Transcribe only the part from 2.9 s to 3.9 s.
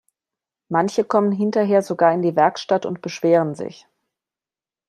beschweren sich.